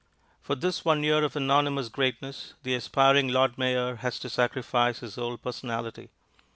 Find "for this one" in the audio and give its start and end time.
0.41-1.03